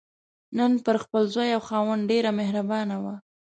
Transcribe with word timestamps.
نن 0.57 0.71
پر 0.85 0.95
خپل 1.03 1.23
زوی 1.33 1.49
او 1.55 1.61
خاوند 1.67 2.03
ډېره 2.11 2.29
مهربانه 2.39 2.95
وه. 3.03 3.15